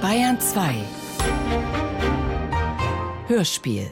[0.00, 0.74] Bayern 2
[3.28, 3.88] Hörspiel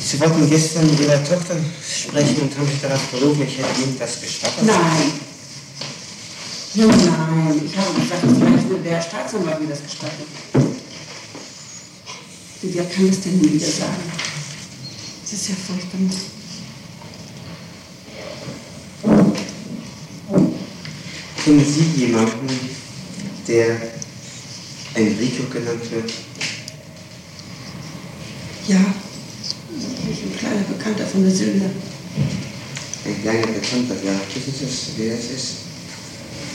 [0.00, 3.98] Sie wollten gestern mit Ihrer Tochter sprechen und haben mich darauf berufen, ich hätte Ihnen
[3.98, 4.64] das gestattet.
[4.64, 4.76] Nein.
[6.74, 10.26] Nein, ich habe gesagt, vielleicht nur der Staatsanwalt mir das gestattet.
[12.62, 14.12] Wer kann das denn nie wieder sagen?
[15.22, 16.00] Das ist ja furchtbar.
[21.42, 22.48] Kennen Sie jemanden,
[23.48, 23.80] der
[24.94, 26.12] Enrico genannt wird?
[28.68, 31.70] Ja, ein kleiner Bekannter von der Silvia.
[33.04, 34.20] Ein kleiner Bekannter, ja.
[34.34, 35.54] Wissen Sie, wer es ist?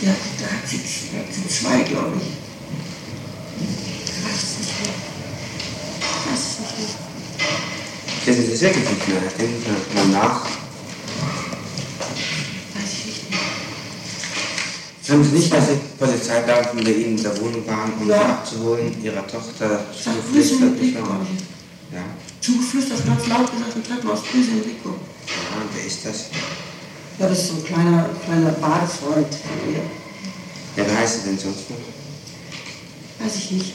[0.01, 0.79] Ja, da hat sie,
[1.11, 2.21] da hat sie zwei, glaube.
[3.57, 4.93] Ich weiß es nicht mehr.
[6.01, 6.95] Ich weiß es nicht
[8.33, 9.21] Sie es wirklich nicht mehr?
[9.37, 10.41] Denken Sie mal nach.
[12.73, 13.21] Weiß ich nicht.
[15.09, 18.17] Haben Sie nicht, dass die Polizeibeamten bei Ihnen in der Wohnung waren, um Ja.
[18.17, 20.59] Sie abzuholen, Ihrer Tochter zugeflüstert?
[20.59, 21.39] Glaube ich.
[21.93, 22.03] Ja.
[22.41, 24.89] Zugeflüstert, ganz laut gesagt im Treppenhaus, Grüße Enrico.
[24.89, 26.25] ja, wer ist das?
[27.19, 29.79] Ja, das ist so ein kleiner, kleiner Badefreund von ihr.
[30.75, 31.77] Ja, wer heißt sie denn sonst noch?
[33.25, 33.73] Weiß ich nicht.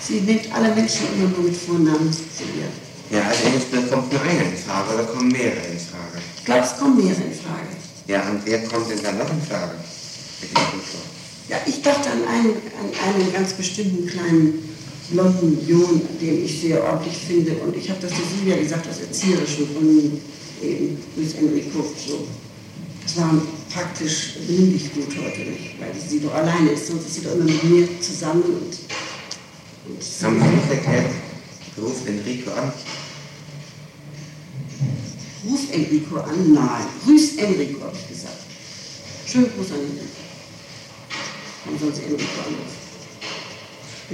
[0.00, 2.68] Sie nennt alle Menschen immer nur mit Vornamen zu ihr.
[3.10, 6.22] Ja, also entweder kommt nur einer in Frage oder kommen mehrere in Frage.
[6.36, 7.66] Ich glaube, es kommen mehrere in Frage.
[8.06, 9.74] Ja, und wer kommt denn dann noch in Frage?
[11.48, 14.70] Ja, ich dachte an einen, an einen ganz bestimmten kleinen
[15.10, 17.52] blonden Jungen, den ich sehr ordentlich finde.
[17.54, 20.20] Und ich habe das der Silvia gesagt, aus erzieherischen Gründen,
[20.62, 21.84] eben Luis Enrico.
[22.06, 22.26] So.
[23.02, 23.34] Das war
[23.72, 26.86] praktisch benimmlich gut heute nicht, weil sie doch alleine ist.
[26.86, 28.44] Sonst ist sie doch immer mit mir zusammen.
[28.44, 28.76] Und,
[29.88, 31.10] und Haben Sie nicht erklärt?
[31.78, 32.72] Ruf Enrico an.
[35.44, 36.84] Ruf Enrico an, nein.
[37.04, 38.40] Grüß Enrico, habe ich gesagt.
[39.26, 40.20] Schönen Gruß an Enrico.
[41.64, 42.80] Warum soll sie Enrico anrufen?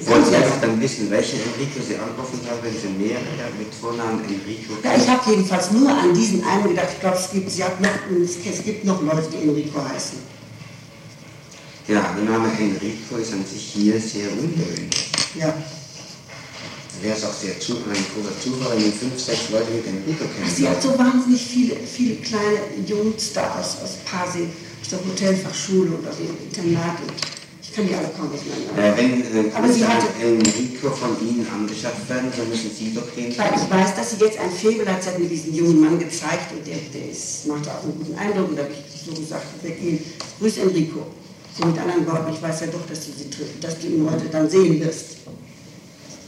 [0.04, 4.22] Wollen Sie einfach dann wissen, welchen Enrico Sie anrufen sollen, wenn Sie mehrere mit Vornamen
[4.24, 6.88] Enrico Ja, ich habe jedenfalls nur an diesen einen gedacht.
[6.92, 7.88] Ich glaube, es gibt, sie hat noch,
[8.22, 10.18] es gibt noch Leute, die Enrico heißen.
[11.88, 15.10] Ja, der Name Enrico ist an sich hier sehr ungewöhnlich.
[15.34, 15.54] Ja.
[17.02, 20.48] Wäre es auch sehr zu, ein großer Zufall, wenn fünf, sechs Leute mit Enrico Ach,
[20.50, 20.92] Sie hat kennen.
[20.94, 24.50] so wahnsinnig viele, viele kleine Jungstars aus Pasing,
[24.82, 26.96] aus der Hotelfachschule und aus dem Internat.
[27.02, 27.12] Und
[27.62, 28.72] ich kann die alle kaum auseinander.
[28.80, 33.06] Äh, wenn äh, Aber sie hatte- Enrico von Ihnen angeschafft werden, dann müssen Sie doch
[33.14, 33.36] den.
[33.36, 35.98] Weil ich weiß, dass sie jetzt ein Faible hat, sie hat mir diesen jungen Mann
[35.98, 38.48] gezeigt und der, der ist, macht auch einen guten Eindruck.
[38.48, 40.00] Und da habe ich so gesagt, weggehen,
[40.40, 41.06] grüß Enrico.
[41.58, 43.28] So mit anderen Worten, ich weiß ja doch, dass du, sie,
[43.60, 45.16] dass du ihn heute dann sehen wirst.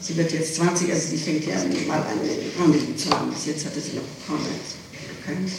[0.09, 3.31] Sie wird jetzt 20, also die fängt ja mal eine Rendezvous zu haben.
[3.31, 4.73] Bis jetzt hatte sie noch kaum eins.
[5.27, 5.53] Keins.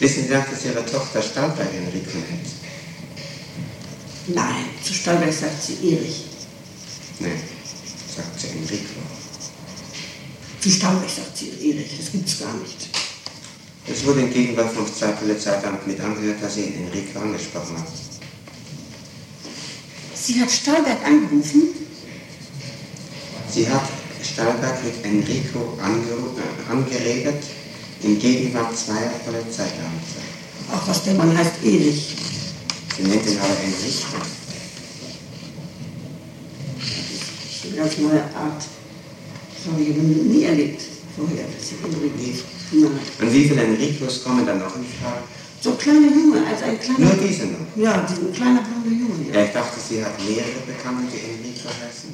[0.00, 2.48] Wissen Sie dass Ihre Tochter Stahlberg Enrico nennt?
[4.28, 6.24] Nein, zu Stolberg sagt sie Erich.
[7.20, 7.38] Nein,
[8.16, 9.00] sagt sie Enrico.
[10.60, 12.88] Zu Stolberg sagt sie Erich, das gibt's gar nicht.
[13.86, 17.88] Es wurde in Gegenwart von zwei Polizeibeamten mit angehört, dass sie Enrico angesprochen hat.
[20.14, 21.83] Sie hat Stolberg angerufen?
[23.54, 23.82] Sie hat
[24.20, 25.78] Stahlberg mit Enrico
[26.68, 27.44] angeredet,
[28.02, 30.22] in Gegenwart zweier Polizeibeamter.
[30.72, 32.16] Auch was der Mann heißt Erich.
[32.96, 34.16] Sie nennt ihn aber Enrico.
[37.66, 38.62] eine ganz neue Art.
[39.56, 40.82] Das habe ich nie erlebt
[41.16, 42.90] vorher, dass ich Enrico.
[43.20, 45.22] Und wie viele Enricos kommen dann noch in Frage?
[45.60, 46.98] So kleine Junge, als ein kleiner.
[47.14, 47.58] Nur diese noch?
[47.76, 49.28] Ja, diesen kleiner blonder Junge.
[49.32, 49.46] Ja, Ja.
[49.46, 52.10] ich dachte, sie hat mehrere Bekannte, die Enrico heißen.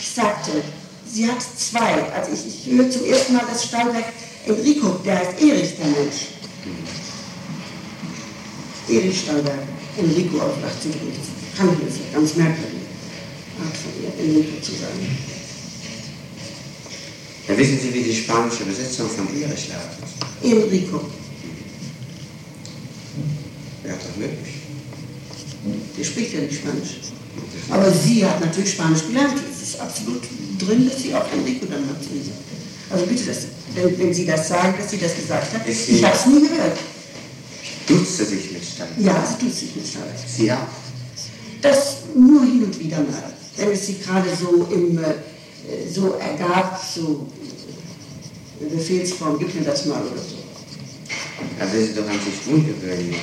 [0.00, 0.62] Ich sagte,
[1.12, 2.10] sie hat zwei.
[2.12, 4.06] Also ich, ich höre zum ersten Mal das Stahlwerk
[4.46, 6.28] Enrico, der heißt Erich, der Mensch.
[8.88, 9.60] Erich Stahlberg,
[9.98, 10.92] Enrico auf 18
[11.56, 12.80] Kann ich nicht, ganz merkwürdig.
[13.62, 15.18] Art von ihr, Enrico zu sagen.
[17.48, 20.02] Ja, wissen Sie, wie die spanische Übersetzung von Erich lautet?
[20.42, 21.00] Enrico.
[23.82, 24.54] Wäre doch möglich.
[25.98, 27.12] Der spricht ja nicht Spanisch.
[27.70, 29.34] Aber sie hat natürlich Spanisch gelernt.
[29.50, 30.22] Es ist absolut
[30.66, 32.38] drin, dass sie auch Enrico dann mal zu ihr sagt.
[32.90, 33.38] Also bitte, das,
[33.74, 35.66] wenn, wenn Sie das sagen, dass sie das gesagt hat.
[35.66, 36.76] Ist sie- Ich habe es nie gehört.
[37.86, 38.88] Duzt sie sich mit Stein?
[38.98, 40.36] Ja, sie tut sich mit Stolz.
[40.36, 40.58] Sie auch?
[41.62, 43.32] Das nur hin und wieder mal.
[43.56, 45.04] Wenn es sie gerade so im, äh,
[45.92, 47.26] so ergab, so
[48.60, 50.36] äh, Befehlsform, gib mir das mal oder so.
[51.58, 53.16] Das ist doch an sich ungewöhnlich,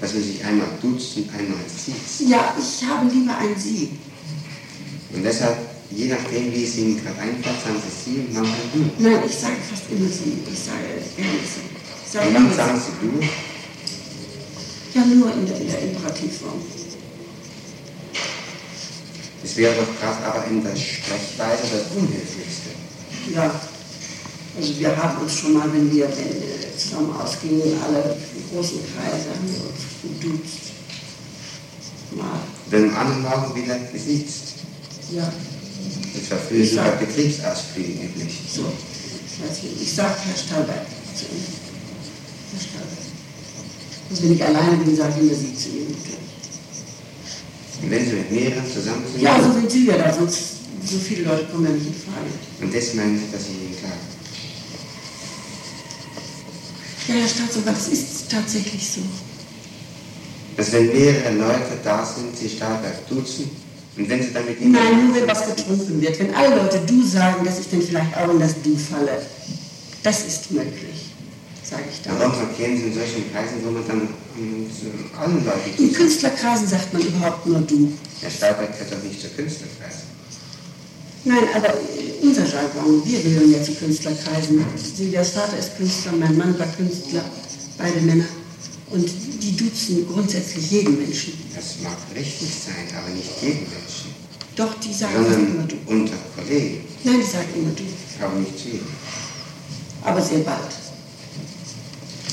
[0.00, 2.28] dass man sich einmal duzt und einmal sieht.
[2.28, 3.90] Ja, ich habe lieber ein Sie.
[5.14, 5.56] Und deshalb
[5.90, 8.90] je nachdem, wie es Ihnen gerade einfällt, sagen Sie Sie und manchmal du.
[9.02, 10.38] Nein, ich sage fast immer sie.
[10.52, 11.66] Ich sage gerne sie.
[12.04, 13.06] Ich sage Und wann immer sagen sie.
[13.06, 13.20] Du?
[14.98, 16.60] Ja, nur in der, in der Imperativform.
[19.44, 22.70] Es wäre doch gerade aber in der Sprechweise das Unhöflichste.
[23.34, 23.60] Ja,
[24.56, 28.16] also wir haben uns schon mal, wenn wir, wenn wir zusammen ausgingen, alle
[28.52, 30.72] großen Kreise haben wir uns geduzt.
[32.12, 32.40] Mal,
[32.72, 34.54] Denn am anderen Morgen wieder gesiezt.
[35.12, 35.30] ja,
[36.30, 38.40] Das Ich so bei sag- Betriebsausflügen üblich.
[38.54, 38.64] so.
[39.26, 41.44] Ich, nicht, ich sage Herr Stallberg zu ihm.
[42.52, 43.06] Herr Stallberg.
[44.10, 45.94] Also wenn ich alleine bin, sage ich immer Sie zu ihm.
[47.82, 50.38] Und wenn Sie mit mehreren zusammen sind, Ja, so sind Sie ja da, sonst
[50.88, 52.30] so viele Leute kommen ja nicht in Frage.
[52.62, 53.92] und das meinen Sie, dass ich Ihnen klar
[57.08, 59.00] Ja, Herr Staatsanwalt, es ist tatsächlich so.
[60.56, 63.50] Dass wenn mehrere Leute da sind, Sie Stahlberg duzen,
[63.96, 64.72] und wenn Sie dann mit ihnen...
[64.72, 66.18] Nein, nur wenn was getrunken wird.
[66.18, 69.22] Wenn alle Leute du sagen, dass ich dann vielleicht auch in das du falle.
[70.02, 71.12] Das ist möglich,
[71.64, 72.18] sage ich dann.
[72.18, 74.08] Warum verkehren Sie in solchen Kreisen, wo man dann
[74.70, 75.92] zu allen Leuten In?
[75.92, 77.92] Künstlerkreisen sagt man überhaupt nur du.
[78.20, 80.04] Herr Stahlberg gehört doch nicht zur Künstlerkreis.
[81.24, 81.74] Nein, aber
[82.22, 84.64] unser Jargon, wir gehören ja zu Künstlerkreisen.
[84.94, 87.24] Silvias Vater ist Künstler, mein Mann war Künstler,
[87.78, 88.26] beide Männer.
[88.90, 89.10] Und
[89.42, 91.32] die duzen grundsätzlich jeden Menschen.
[91.54, 94.14] Das mag richtig sein, aber nicht jeden Menschen,
[94.54, 95.76] Doch, die sagen fast immer sondern du.
[95.92, 97.82] unter Kollegen, Nein, die sagen immer du.
[98.24, 98.86] aber nicht zu jedem.
[100.02, 100.70] Aber sehr bald.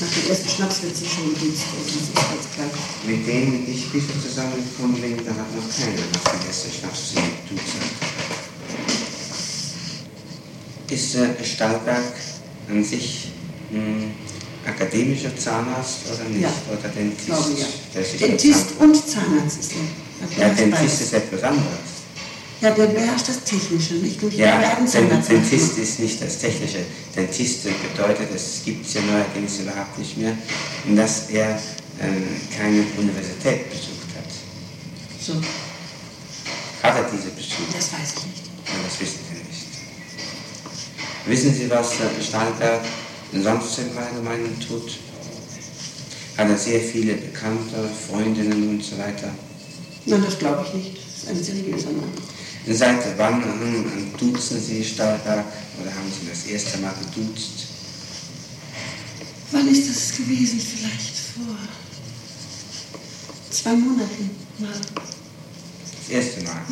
[0.00, 1.34] Nach dem ersten Schnaps wird sie schon.
[1.34, 2.70] Also das ist ganz klar.
[3.06, 7.14] Mit denen ich bisher zusammengekommen bin, da hat noch keiner nach dem ersten Schnaps zu
[7.48, 7.82] duzen.
[10.90, 12.12] Ist äh, Stahlberg
[12.68, 13.28] an sich
[13.72, 14.14] ein
[14.66, 16.42] akademischer Zahnarzt oder nicht?
[16.42, 17.26] Ja, Oder Dentist?
[17.26, 17.66] Glaube ja.
[18.26, 20.38] Dentist und Zahnarzt ist er.
[20.48, 21.00] Ja, Dentist beides.
[21.00, 21.68] ist etwas anderes.
[22.60, 24.22] Ja, der beherrscht das Technische, nicht?
[24.22, 26.78] Und Ja, wir Zahnarzt Dentist ist nicht das Technische.
[27.14, 30.36] Dentist bedeutet, das gibt es ja neuerdings überhaupt nicht mehr,
[30.96, 31.60] dass er
[32.00, 32.24] ähm,
[32.56, 34.30] keine Universität besucht hat.
[35.20, 35.34] So,
[36.82, 37.74] Hat er diese besucht?
[37.76, 38.44] das weiß ich nicht.
[38.66, 39.44] Ja, das wissen Sie nicht.
[41.26, 41.92] Wissen Sie, was
[42.26, 42.80] Stahlberg
[43.42, 44.98] sonst im Allgemeinen tut?
[46.36, 49.30] Hat er sehr viele Bekannte, Freundinnen und so weiter.
[50.06, 50.96] Nein, das glaube ich nicht.
[50.96, 52.12] Das ist ein seriöser Mann.
[52.66, 53.42] Seit wann
[54.18, 55.44] duzen Sie Stahlberg
[55.80, 57.66] oder haben Sie das erste Mal geduzt?
[59.52, 60.58] Wann ist das gewesen?
[60.60, 61.56] Vielleicht vor
[63.50, 64.72] zwei Monaten mal.
[64.72, 66.62] Das erste Mal.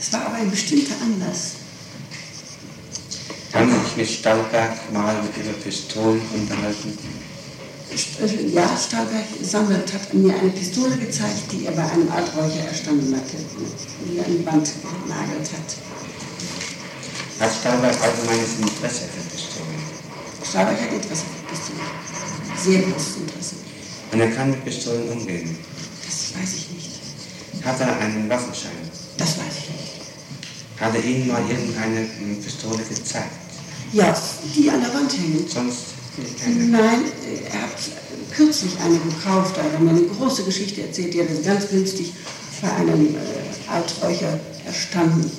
[0.00, 1.61] Es war aber ein bestimmter Anlass.
[3.92, 6.96] Sich mit Stahlberg mal über Pistolen unterhalten?
[7.90, 13.14] Äh, Ja, Stahlberg sammelt, hat mir eine Pistole gezeigt, die er bei einem Alträucher erstanden
[13.14, 15.76] hatte, die er an die Wand genagelt hat.
[17.38, 19.82] Hat Stahlberg allgemeines Interesse für Pistolen?
[20.48, 21.80] Stahlberg hat Interesse für Pistolen.
[22.64, 23.56] Sehr großes Interesse.
[24.12, 25.58] Und er kann mit Pistolen umgehen.
[26.06, 27.62] Das weiß ich nicht.
[27.62, 28.72] Hat er einen Waffenschein?
[29.18, 30.80] Das weiß ich nicht.
[30.80, 32.06] Hat er Ihnen mal irgendeine
[32.42, 33.51] Pistole gezeigt?
[33.92, 34.16] Ja,
[34.56, 35.46] die an der Wand hängen.
[35.48, 35.92] Sonst
[36.40, 36.64] keine.
[36.64, 37.00] Nein,
[37.52, 37.76] er hat
[38.34, 42.12] kürzlich eine gekauft, da hat er mir eine große Geschichte erzählt, die hat ganz günstig
[42.60, 45.30] bei einem äh, Alträucher erstanden.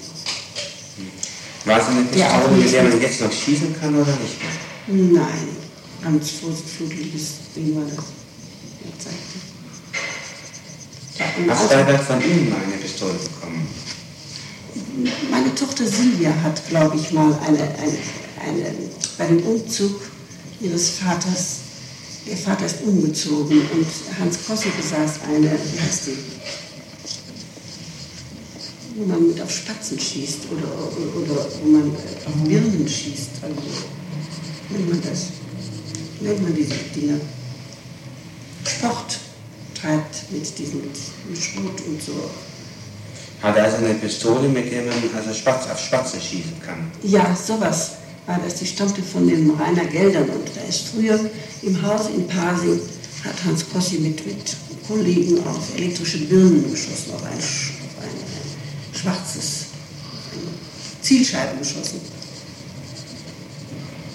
[1.65, 5.21] War es eine Pistole, mit der man jetzt noch schießen kann oder nicht mehr?
[5.21, 5.47] Nein,
[6.03, 8.05] ganz vorsichtiges Ding war das.
[8.83, 9.39] Er zeigte.
[11.39, 13.67] Und Hat also, Stahlberg von Ihnen mal eine Pistole bekommen?
[15.31, 17.97] meine Tochter Silvia hat, glaube ich, mal eine, eine,
[18.43, 18.73] eine,
[19.17, 20.01] bei dem Umzug
[20.59, 21.57] ihres Vaters,
[22.25, 23.87] ihr Vater ist umgezogen und
[24.19, 26.17] Hans Kossi besaß eine, wie heißt die?
[28.95, 33.29] Wo man mit auf Spatzen schießt oder, oder, oder wo man auf Birnen schießt.
[33.41, 33.55] Also,
[34.69, 35.27] nennt man das?
[36.21, 37.19] Nennt man diese Dinger?
[38.65, 39.17] Sport
[39.73, 42.29] treibt mit diesem mit Schrot und so.
[43.41, 46.91] Hat er also eine Pistole, mit der man also Spatz auf Spatze schießen kann?
[47.01, 48.55] Ja, sowas war das.
[48.55, 51.19] Die stammte von den Rainer Geldern und da ist früher
[51.61, 52.79] im Haus in Pasing
[53.23, 54.55] hat Hans Kossi mit, mit
[54.87, 59.65] Kollegen auf elektrische Birnen geschossen, auf ein, auf ein, ein schwarzes
[60.33, 60.51] eine
[61.01, 62.01] Zielscheibe geschossen.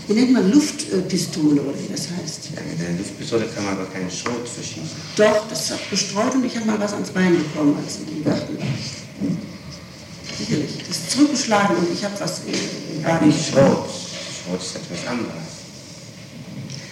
[0.06, 2.50] Wie nennt man Luftpistole oder wie das heißt?
[2.54, 4.88] Ja, mit einer Luftpistole kann man aber keinen Schrot verschießen.
[5.16, 8.24] Doch, das hat bestreut und ich habe mal was ans Bein bekommen, als ich im
[8.24, 8.66] Garten war.
[10.38, 10.70] Sicherlich.
[10.86, 13.88] Das ist zurückgeschlagen und ich habe was im Ja, Garten nicht Schrot.
[13.88, 15.32] Schrot ist etwas anderes.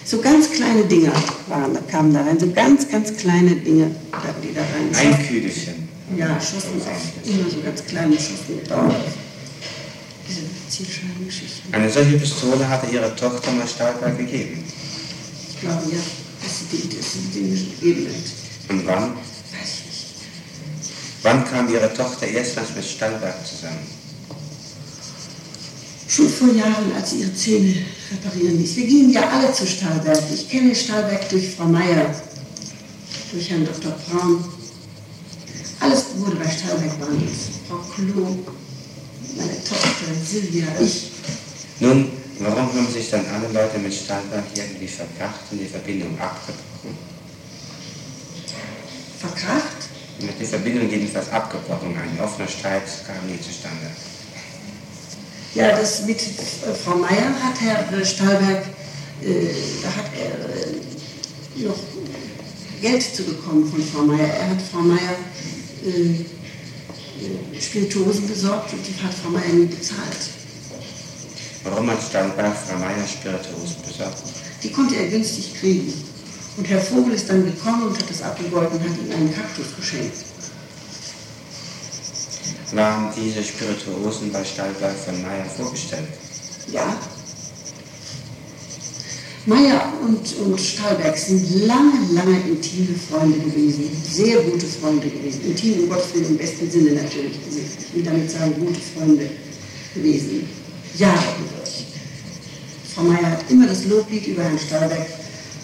[0.03, 1.11] So ganz kleine Dinger
[1.47, 3.91] waren, kamen da rein, so ganz, ganz kleine Dinge,
[4.43, 4.95] die da rein.
[4.95, 5.89] Ein Kügelchen.
[6.15, 8.15] Ja, schossen auf immer so ganz kleine
[8.69, 8.95] Daumen.
[10.27, 11.73] Diese Zielscheibengeschichten.
[11.73, 14.63] Eine solche Pistole hatte ihre Tochter mal Stahlberg gegeben.
[15.49, 15.99] Ich glaube ja,
[16.41, 18.71] dass sie die, dass sie die Dinge gegeben hat.
[18.71, 19.13] Und wann?
[21.27, 23.85] Wann kam ihre Tochter erstmals mit Stahlberg zusammen?
[26.07, 27.75] Schon vor Jahren, als sie ihre Zähne
[28.13, 28.77] reparieren ließ.
[28.77, 30.23] Wir gingen ja alle zu Stahlberg.
[30.33, 32.15] Ich kenne Stahlberg durch Frau Meier,
[33.33, 33.91] durch Herrn Dr.
[33.91, 34.41] Braun.
[35.81, 37.29] Alles wurde bei Stahlberg behandelt.
[37.67, 38.37] Frau Klo,
[39.35, 41.11] meine Tochter, Silvia, ich.
[41.81, 46.97] Nun, warum haben sich dann alle Leute mit Stahlberg irgendwie verkracht und die Verbindung abgebrochen?
[49.19, 49.87] Verkracht?
[50.19, 51.95] Mit der Verbindung jedenfalls abgebrochen.
[51.95, 53.87] Ein offener Streit kam nie zustande.
[55.53, 58.65] Ja, das mit äh, Frau Meier hat Herr äh, Stahlberg,
[59.23, 59.47] äh,
[59.81, 61.77] da hat er äh, noch
[62.81, 64.27] Geld zu bekommen von Frau Meier.
[64.27, 65.15] Er hat Frau Meier
[65.83, 70.29] äh, äh, Spirituosen besorgt und die hat Frau Meier nie bezahlt.
[71.63, 74.23] Warum hat Stahlberg Frau Meier Spirituosen besorgt?
[74.61, 75.93] Die konnte er günstig kriegen.
[76.57, 79.67] Und Herr Vogel ist dann gekommen und hat das abgegolten und hat ihm einen Kaktus
[79.75, 80.17] geschenkt.
[82.73, 86.07] Waren diese Spirituosen bei Stahlberg von Meier vorgestellt?
[86.71, 86.97] Ja.
[89.45, 93.89] Meier und, und Stahlberg sind lange, lange intime Freunde gewesen.
[94.03, 95.45] Sehr gute Freunde gewesen.
[95.45, 97.37] Intim im Gottes Willen im besten Sinne natürlich.
[97.47, 99.29] Ich will damit sagen, gute Freunde
[99.93, 100.49] gewesen.
[100.97, 101.35] Jahre.
[102.93, 105.07] Frau Meier hat immer das Loblied über Herrn Stahlberg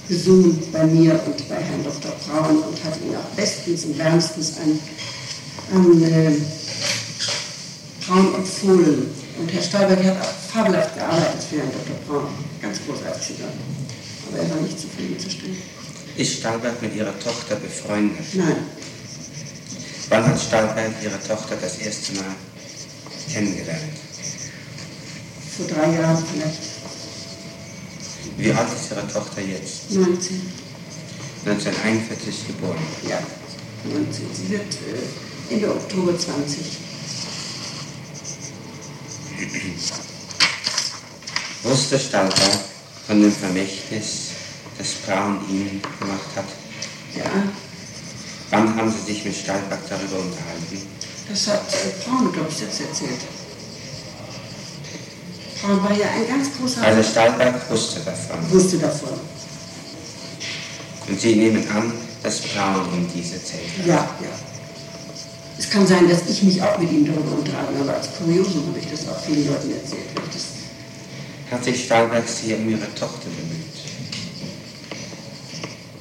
[0.08, 2.12] gesungen bei mir und bei Herrn Dr.
[2.28, 4.80] Braun und hat ihn auch bestens und wärmstens an,
[5.74, 6.32] an äh,
[8.06, 9.08] Braun empfohlen.
[9.40, 11.96] Und Herr Stahlberg hat auch fabelhaft gearbeitet für Herrn Dr.
[12.08, 12.34] Braun.
[12.62, 13.38] Ganz großartig.
[14.28, 15.58] Aber er war nicht zufriedenzustellen.
[16.16, 18.26] Ist Stahlberg mit ihrer Tochter befreundet?
[18.34, 18.58] Nein,
[20.10, 22.36] Wann hat Stahlberg ihre Tochter das erste Mal
[23.32, 23.82] kennengelernt?
[25.58, 26.60] vor drei Jahren vielleicht.
[28.38, 29.92] Wie alt ist ihre Tochter jetzt?
[29.92, 30.42] 19.
[31.46, 32.78] 1941 geboren.
[33.08, 33.20] Ja,
[33.84, 34.26] 19.
[34.34, 36.58] Sie wird äh, Ende Oktober 20.
[41.64, 42.60] Wusste Stahlberg
[43.08, 44.30] von dem Vermächtnis,
[44.78, 46.46] das Braun ihm gemacht hat?
[47.16, 47.30] Ja,
[48.50, 50.78] Wann haben Sie sich mit Stahlberg darüber unterhalten?
[51.28, 53.20] das hat äh, Braun, glaube ich, jetzt erzählt.
[55.64, 56.82] War ja ein ganz großer...
[56.82, 58.52] Also Stahlberg wusste davon.
[58.52, 59.20] wusste davon.
[61.08, 63.86] Und Sie nehmen an, dass Braun ihm dies erzählt hat.
[63.86, 64.30] Ja, ja.
[65.58, 67.94] Es kann sein, dass ich mich auch mit ihm darüber unterhalten habe.
[67.94, 70.10] Als Kuriosum habe ich das auch vielen Leuten erzählt.
[71.52, 73.64] Hat sich Stahlberg Sie um Ihre Tochter bemüht?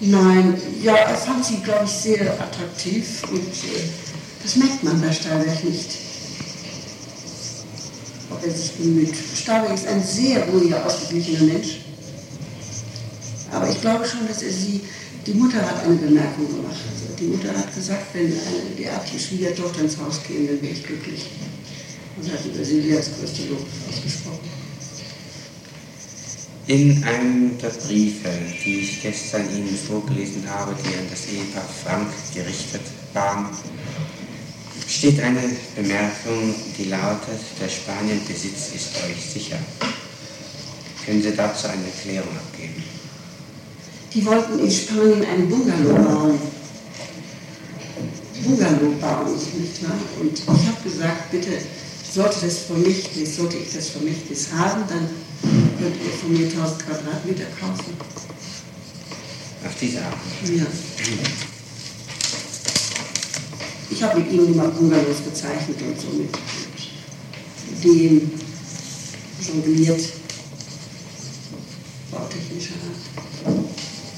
[0.00, 3.83] Nein, ja, er fand sie, glaube ich, sehr attraktiv und äh,
[4.42, 5.90] das merkt man bei Stahlberg nicht.
[8.43, 9.15] Ob er sich bemüht.
[9.37, 11.79] Stahlberg ist ein sehr ruhiger, ausgeglichener Mensch.
[13.53, 14.81] Aber ich glaube schon, dass er sie,
[15.25, 16.81] die Mutter hat eine Bemerkung gemacht.
[16.91, 20.85] Also die Mutter hat gesagt, wenn eine derartige Schwiegertochter ins Haus käme, dann wäre ich
[20.85, 21.27] glücklich.
[22.17, 24.51] Und hat über Silvia das größte Lob ausgesprochen.
[26.67, 28.29] In einem der Briefe,
[28.65, 32.83] die ich gestern Ihnen vorgelesen habe, die an das Ehepaar Frank gerichtet
[33.13, 33.47] waren,
[34.93, 35.41] steht eine
[35.75, 39.57] Bemerkung, die lautet, der Spanienbesitz ist euch sicher.
[41.05, 42.83] Können Sie dazu eine Erklärung abgeben?
[44.15, 46.39] Die wollten in Spanien einen Bungalow bauen.
[48.45, 49.97] Bungalow bauen, nicht wahr?
[50.21, 51.51] Und ich habe gesagt, bitte,
[52.13, 55.09] sollte das Vermächtnis, sollte ich das Vermächtnis haben, dann
[55.79, 57.97] könnt ihr von mir 1000 Quadratmeter kaufen.
[59.65, 60.15] Auf diese Art.
[60.45, 60.67] Ja.
[63.93, 66.31] Ich habe mit ihnen immer Bungalows gezeichnet und so mit
[67.77, 68.31] Ideen
[69.47, 70.01] jongliert.
[72.11, 72.75] Bautechnischer
[73.45, 73.57] Art.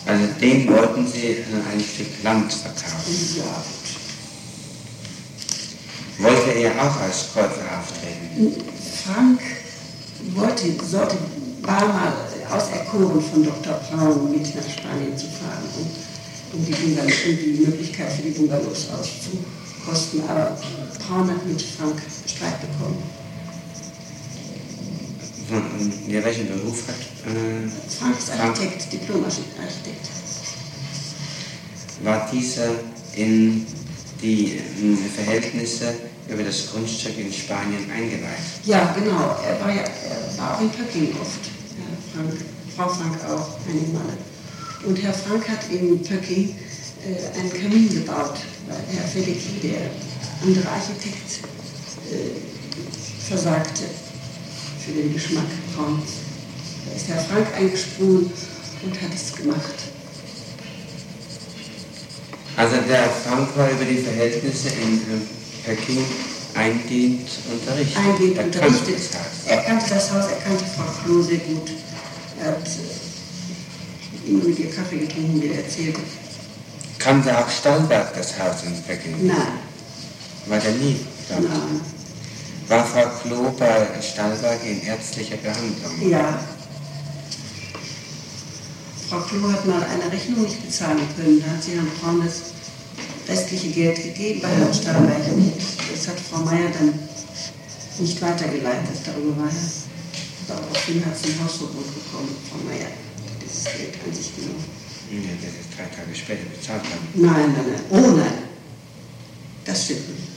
[0.06, 1.38] Also dem wollten Sie
[1.72, 3.36] ein Stück Land verkaufen.
[3.36, 3.64] Ja,
[6.18, 6.24] gut.
[6.24, 8.54] Wollte er auch als Käufer auftreten?
[9.04, 9.40] Frank
[10.34, 11.16] wollte, sollte,
[11.62, 12.12] war mal
[12.48, 13.74] auserkoren von Dr.
[13.90, 18.30] Braun mit nach Spanien zu fahren, um, um, die, Bungalow, um die Möglichkeit für die
[18.30, 18.88] Bungalows
[19.84, 20.22] auszukosten.
[20.28, 20.56] Aber
[21.06, 23.02] Braun hat mit Frank Streit bekommen.
[26.08, 26.94] Ja, welchen Beruf hat
[27.30, 28.30] äh, Frank ist?
[28.30, 30.08] Architekt, Diplom-Architekt.
[32.02, 32.70] War dieser
[33.14, 33.66] in
[34.20, 35.94] die äh, Verhältnisse
[36.28, 38.38] über das Grundstück in Spanien eingeweiht?
[38.64, 39.36] Ja, genau.
[39.46, 41.40] Er war, ja, er war auch in Pöcking oft.
[41.76, 42.40] Herr Frank,
[42.74, 44.16] Frau Frank auch einige Male.
[44.86, 46.56] Und Herr Frank hat in Pöcking
[47.04, 49.90] äh, einen Kamin gebaut, weil Herr Felicki, der
[50.42, 51.40] andere Architekt,
[52.10, 52.54] äh,
[53.28, 53.84] versagte
[54.84, 56.10] für den Geschmack Brauns.
[56.86, 58.30] Da ist Herr Frank eingesprungen
[58.82, 59.74] und hat es gemacht.
[62.56, 65.20] Also der Frank war über die Verhältnisse in äh,
[65.64, 66.04] Peking
[66.54, 67.96] eingehend unterrichtet.
[67.96, 68.96] Eingehend er unterrichtet.
[68.96, 69.46] Das Haus.
[69.46, 71.70] Er kannte das Haus, er kannte Frau Klo sehr gut.
[72.40, 76.00] Er hat äh, immer mit ihr Kaffee getrunken, wie er erzählte.
[77.04, 79.26] Kannte auch Stallberg das Haus in Peking?
[79.26, 79.36] Nein,
[80.46, 80.96] War der nie
[81.28, 81.42] dort?
[81.42, 81.80] nein,
[82.68, 86.08] War Frau Klo bei Stallberg in ärztlicher Behandlung?
[86.10, 86.40] ja.
[89.10, 91.42] Frau Klo hat mal eine Rechnung nicht bezahlen können.
[91.44, 92.40] Da hat sie Herrn Braun das
[93.28, 95.20] restliche Geld gegeben bei Herrn Stahlberg.
[95.94, 96.98] Das hat Frau Meier dann
[97.98, 98.96] nicht weitergeleitet.
[99.04, 100.54] Darüber war er.
[100.56, 102.88] Daraufhin hat sie ein Hausverbot bekommen, Frau Meier.
[103.44, 104.64] Dieses Geld an sich genommen.
[105.10, 107.08] Ja, das ist drei Tage später bezahlt haben.
[107.14, 107.82] Nein, nein, nein.
[107.90, 108.44] Oh nein.
[109.64, 110.28] Das stimmt nicht.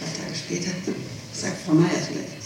[0.00, 0.70] Drei Tage später
[1.34, 2.42] sagt Frau Meier vielleicht.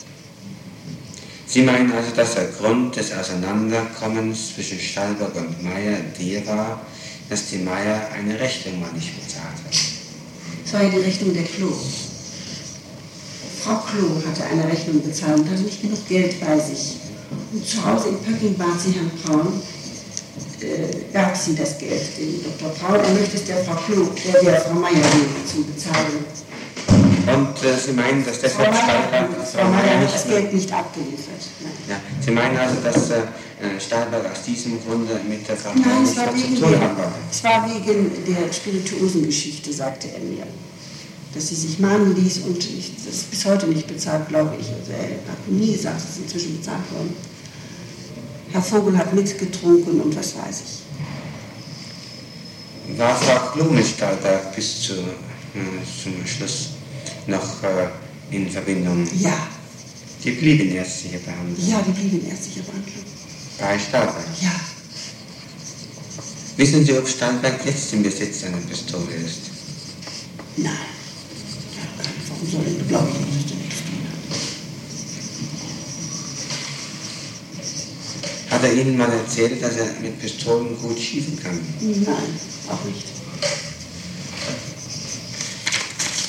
[1.47, 6.85] Sie meinen also, dass der Grund des Auseinanderkommens zwischen Stallberg und Meyer der war,
[7.31, 9.75] dass die Meyer eine Rechnung mal nicht bezahlt hat.
[10.65, 11.73] Es war ja die Rechnung der Klo.
[13.63, 16.97] Frau Klo hatte eine Rechnung bezahlt und hatte nicht genug Geld bei sich.
[17.57, 19.63] Und zu Hause in Pöcking bat sie Herrn Braun,
[20.61, 22.69] äh, gab sie das Geld dem Dr.
[22.75, 23.01] Braun.
[23.01, 25.01] Er möchte es der Frau Klo, der, der Frau Meier
[25.51, 26.27] zu bezahlen.
[27.27, 31.49] Und äh, Sie meinen, dass Meier, Stallberg, Frau Meier hat das Geld nicht abgeliefert.
[31.89, 33.23] Ja, Sie meinen also, dass äh,
[33.81, 36.61] Stallberg aus diesem Grunde mit der Frau Nein, Meier es nicht war, mehr zu wegen
[36.61, 37.13] tun der, wollte?
[37.31, 40.47] es war wegen der Spirituosengeschichte, sagte er mir.
[41.33, 44.69] Dass sie sich mahnen ließ und ich, das ist bis heute nicht bezahlt, glaube ich.
[44.69, 47.15] Also er hat nie gesagt, es ist inzwischen bezahlt worden.
[48.53, 50.83] Herr Vogel hat mitgetrunken und was weiß ich.
[52.99, 54.99] War Frau Klo mit Stallberg bis zu, äh,
[56.03, 56.71] zum Schluss
[57.27, 57.89] noch äh,
[58.31, 59.07] in Verbindung?
[59.19, 59.37] Ja,
[60.23, 61.69] Die blieb in ärztlicher Behandlung.
[61.69, 63.05] ja, die blieb in ärztlicher Behandlung.
[63.59, 64.25] Bei Stallberg.
[64.41, 64.53] Ja,
[66.57, 69.41] Wissen Sie, ob Stallberg jetzt im Besitz einer Pistole ist?
[70.57, 70.73] nein.
[72.29, 74.07] Warum soll er, glaube ich nicht, dass er nichts tun
[78.57, 78.65] hat.
[78.65, 81.61] Er Ihnen mal erzählt, dass er mit Pistolen gut schießen kann?
[81.81, 83.07] Nein, auch nicht.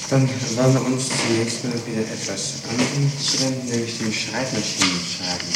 [0.10, 3.12] Dann wollen wir uns zunächst mal wieder etwas zuwenden,
[3.70, 5.50] nämlich dem Schreibmaschinenschreiben.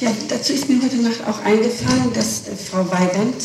[0.00, 3.36] Ja, dazu ist mir heute Nacht auch eingefallen, dass äh, Frau Weigand,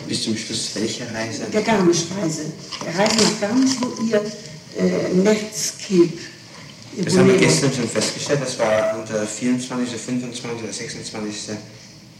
[0.08, 1.46] Bis zum Schluss welche Reise?
[1.54, 2.52] Der Garmisch-Reise.
[2.84, 4.22] Der Reise nach Garmisch, wo ihr
[4.78, 6.18] äh, Netzcape.
[6.98, 10.46] ihr Das haben wir gestern schon festgestellt, das war unter 24., 25.
[10.64, 11.56] oder 26.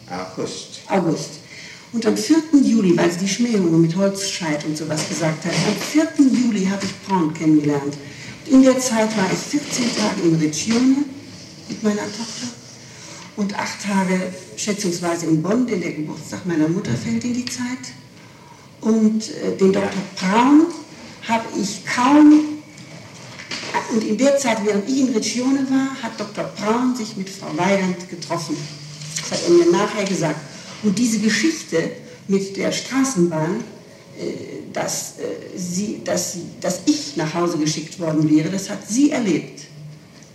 [0.10, 0.82] August.
[0.88, 1.41] August.
[1.94, 2.38] Und am 4.
[2.64, 6.26] Juli, weil sie die Schmähungen mit Holzscheit und sowas gesagt hat, am 4.
[6.26, 7.98] Juli habe ich Braun kennengelernt.
[8.46, 11.04] Und in der Zeit war ich 14 Tage in Riccione
[11.68, 12.48] mit meiner Tochter
[13.36, 17.94] und acht Tage schätzungsweise in Bonn, denn der Geburtstag meiner Mutter fällt in die Zeit.
[18.80, 19.90] Und äh, den Dr.
[20.16, 20.68] Braun
[21.28, 22.62] habe ich kaum
[23.94, 26.46] und in der Zeit, während ich in Riccione war, hat Dr.
[26.46, 28.56] Braun sich mit Frau Weigand getroffen.
[29.18, 30.40] Das hat er mir nachher gesagt.
[30.84, 31.92] Und diese Geschichte
[32.28, 33.58] mit der Straßenbahn,
[34.20, 34.24] äh,
[34.74, 39.12] dass, äh, sie, dass, sie- dass ich nach Hause geschickt worden wäre, das hat sie
[39.12, 39.62] erlebt.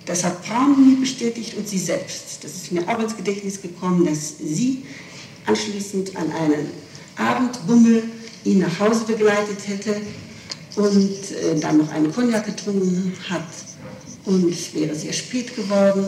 [0.05, 2.39] Das hat Braun mir bestätigt und sie selbst.
[2.43, 4.85] Das ist mir auch ins Gedächtnis gekommen, dass sie
[5.47, 6.71] anschließend an einen
[7.17, 8.05] Abendbummel
[8.45, 9.97] ihn nach Hause begleitet hätte
[10.77, 13.49] und äh, dann noch einen Cognac getrunken hat.
[14.27, 16.05] Und es wäre sehr spät geworden.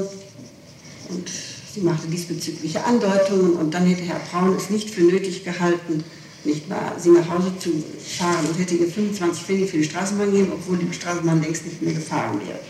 [1.09, 1.29] Und
[1.75, 3.55] sie machte diesbezügliche Andeutungen.
[3.55, 6.05] Und dann hätte Herr Braun es nicht für nötig gehalten,
[6.45, 7.71] nicht wahr, sie nach Hause zu
[8.17, 11.83] fahren und hätte ihr 25 Pfennig für die Straßenbahn gegeben, obwohl die Straßenbahn längst nicht
[11.83, 12.61] mehr gefahren wäre.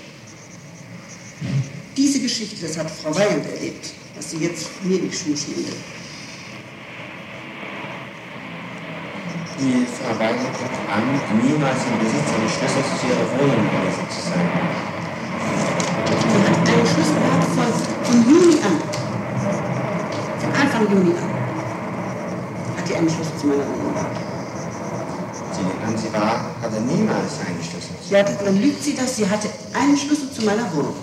[1.97, 5.65] Diese Geschichte, das hat Frau Weigand erlebt, was sie jetzt mir nicht schuschen will.
[9.61, 11.03] Die Frau Weigand gibt an,
[11.43, 14.98] niemals im Besitz eines Schlüssels zu ihrer Wohnung gewesen zu sein.
[16.79, 17.67] Sie hat einen Schlüssel gehabt von,
[18.05, 18.77] von Juni an.
[20.41, 22.77] Von Anfang Juni an.
[22.77, 24.17] Hat die einen Schlüssel zu meiner Wohnung gehabt.
[25.97, 27.91] sie war, hatte niemals einen Schlüssel.
[28.11, 29.17] Ja, dann lügt sie das.
[29.17, 30.95] Sie hatte einen Schlüssel zu meiner Wohnung.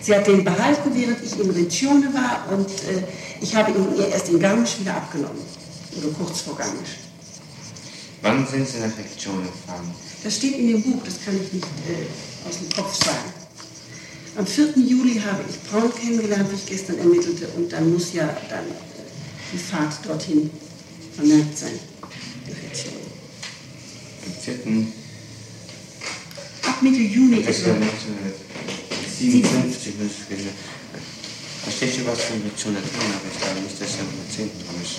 [0.00, 3.04] Sie hat den behalten, während ich in Riccione war und äh,
[3.40, 5.38] ich habe ihn ihr erst in Garmisch wieder abgenommen.
[5.96, 7.05] Oder kurz vor Garmisch.
[8.22, 9.90] Wann sind Sie nach Riccione gefahren?
[10.24, 12.06] Das steht in dem Buch, das kann ich nicht äh,
[12.48, 13.32] aus dem Kopf sagen.
[14.36, 14.72] Am 4.
[14.76, 18.70] Juli habe ich Braun kennengelernt, wie ich gestern ermittelte, und dann muss ja dann äh,
[19.52, 20.50] die Fahrt dorthin
[21.14, 21.78] vermerkt sein.
[24.26, 24.54] Am 4.
[26.62, 27.68] Ab Mitte Juni Das etwa.
[27.70, 29.94] war 1957.
[29.98, 30.50] muss ich wissen.
[31.64, 34.50] Da steht schon was von Riccione drin, aber ich glaube nicht, dass er am 10.
[34.62, 34.96] dran ist.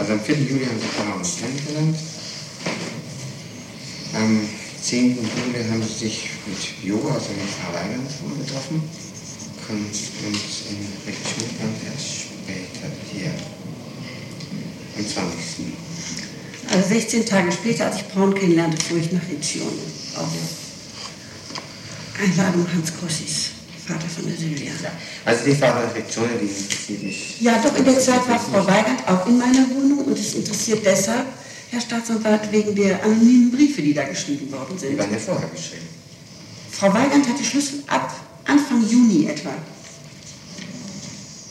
[0.00, 0.34] Also am 4.
[0.34, 1.98] Juli haben Sie Braun kennengelernt.
[4.14, 4.48] Am
[4.82, 5.08] 10.
[5.10, 8.10] Juli haben Sie sich mit Jo, also mit Weigand,
[8.40, 8.82] getroffen.
[9.66, 13.30] Kommt uns in Riccione dann erst später hier.
[14.96, 15.66] Am 20.
[16.70, 19.82] Also 16 Tage später, als ich Braun kennenlernte, fuhr ich nach Riccione.
[20.16, 20.28] Auf
[22.22, 23.50] Einladung Hans Grossis,
[23.90, 24.72] Vater von der Silvia.
[25.24, 27.40] Also die Riccione, die interessiert mich.
[27.40, 30.84] Ja, doch in der Zeit war Frau Weigand auch in meiner Wohnung und es interessiert
[30.84, 31.26] deshalb,
[31.70, 34.98] Herr Staatsanwalt, wegen der anonymen Briefe, die da geschrieben worden Die sind.
[34.98, 35.86] waren ja vorher geschrieben.
[36.70, 38.14] Frau Weigand hat die Schlüssel ab
[38.46, 39.50] Anfang Juni etwa.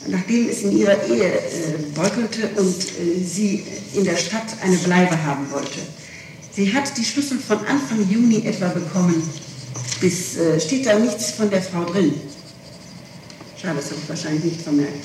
[0.07, 1.41] Nachdem es in ihrer Ehe äh,
[1.93, 5.79] bröckelte und äh, sie in der Stadt eine Bleibe haben wollte.
[6.55, 9.21] Sie hat die Schlüssel von Anfang Juni etwa bekommen.
[9.99, 12.13] Bis äh, steht da nichts von der Frau drin.
[13.61, 15.03] Schade, das habe ich wahrscheinlich nicht vermerkt.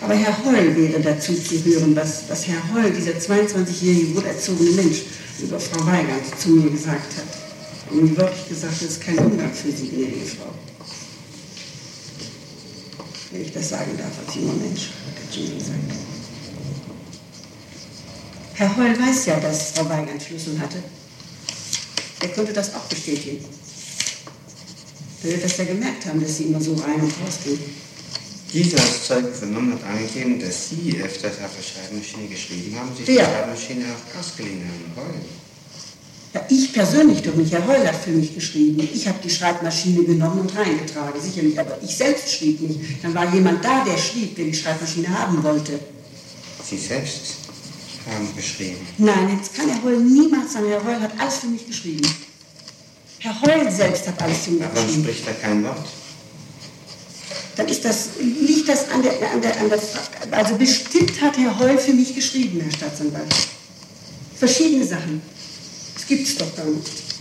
[0.00, 5.02] Aber Herr Heul wäre dazu zu hören, was, was Herr Heul, dieser 22-jährige, wohlerzogene Mensch,
[5.38, 7.90] über Frau Weigand zu mir gesagt hat.
[7.90, 10.52] Und mir wirklich gesagt, das ist kein Umgang für Sie, gnädige Frau.
[13.30, 15.78] Wenn ich das sagen darf als junger Mensch, hat er zu mir gesagt.
[18.54, 20.78] Herr Heul weiß ja, dass Frau Weigand Schlüssel hatte.
[22.22, 23.44] Er könnte das auch bestätigen.
[25.24, 27.58] Er wird das ja gemerkt haben, dass sie immer so rein und raus gehen.
[28.52, 33.06] Dieser als Zeuge vernommen hat angegeben, dass Sie öfters auf der Schreibmaschine geschrieben haben, sich
[33.06, 33.24] Wer?
[33.24, 35.24] die Schreibmaschine auch ausgeliehen haben wollen.
[36.34, 37.52] Ja, ich persönlich doch nicht.
[37.52, 38.88] Herr Heul hat für mich geschrieben.
[38.92, 41.58] Ich habe die Schreibmaschine genommen und reingetragen, sicherlich.
[41.58, 42.80] Aber ich selbst schrieb nicht.
[43.02, 45.78] Dann war jemand da, der schrieb, der die Schreibmaschine haben wollte.
[46.62, 47.41] Sie selbst
[48.10, 48.86] haben geschrieben.
[48.98, 50.66] Nein, das kann Herr Heul niemals sagen.
[50.68, 52.06] Herr Heul hat alles für mich geschrieben.
[53.18, 55.02] Herr Heul selbst hat alles für mich Warum geschrieben.
[55.04, 55.86] spricht er kein Wort?
[57.56, 59.78] Dann ist das, liegt das an der, an der, an der,
[60.38, 63.34] also bestimmt hat Herr Heul für mich geschrieben, Herr Staatsanwalt.
[64.36, 65.20] Verschiedene Sachen.
[65.94, 67.11] Das gibt's doch gar nicht.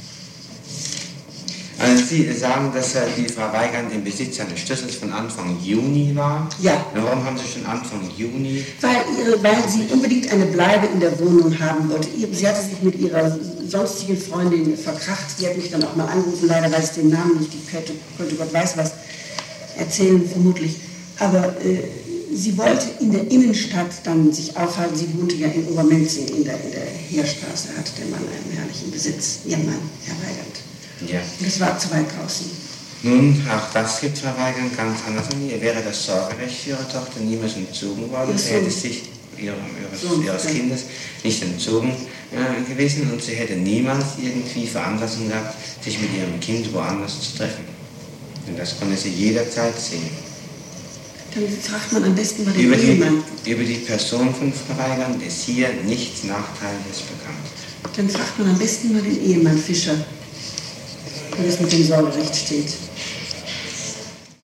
[1.81, 6.47] Also Sie sagen, dass äh, die Weigand im Besitz eines Schlüssels von Anfang Juni war.
[6.61, 6.85] Ja.
[6.93, 8.63] Warum haben Sie schon Anfang Juni?
[8.81, 12.07] Weil, ihre, weil sie unbedingt eine Bleibe in der Wohnung haben wollte.
[12.33, 13.35] Sie hatte sich mit ihrer
[13.67, 15.39] sonstigen Freundin verkracht.
[15.39, 16.47] Die hat mich dann auch mal angerufen.
[16.47, 17.51] Leider weiß ich den Namen nicht.
[17.51, 18.91] Die könnte, könnte Gott weiß was
[19.75, 20.75] erzählen, vermutlich.
[21.17, 21.79] Aber äh,
[22.31, 24.95] sie wollte in der Innenstadt dann sich aufhalten.
[24.95, 27.69] Sie wohnte ja in Obermenzing in der, in der Heerstraße.
[27.75, 29.39] Hatte der Mann einen herrlichen Besitz.
[29.45, 30.70] Ihr Mann, Herr Weigand.
[31.07, 31.19] Ja.
[31.39, 32.47] Das war zu weit draußen.
[33.03, 35.49] Nun, auch das gibt Frau Weigand ganz anders an.
[35.49, 38.37] Ihr wäre das Sorgerecht für Ihre Tochter niemals entzogen worden.
[38.37, 39.03] Sie hätte sich
[39.41, 39.55] ihres,
[40.23, 40.49] ihres ja.
[40.51, 40.85] Kindes
[41.23, 41.93] nicht entzogen
[42.31, 47.37] äh, gewesen und sie hätte niemals irgendwie Veranlassung gehabt, sich mit ihrem Kind woanders zu
[47.37, 47.65] treffen.
[48.47, 50.09] Und das konnte sie jederzeit sehen.
[51.33, 53.23] Dann fragt man am besten mal den Über die, Ehemann.
[53.45, 57.95] über die Person von Frau Weigand ist hier nichts Nachteiliges bekannt.
[57.95, 59.95] Dann fragt man am besten mal den Ehemann Fischer,
[61.37, 62.73] wie es mit dem Sorgerecht steht.